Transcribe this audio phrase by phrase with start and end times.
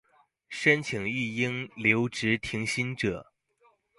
[0.49, 3.31] 申请育婴留职停薪者